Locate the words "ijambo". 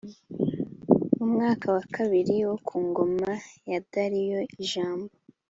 4.61-5.11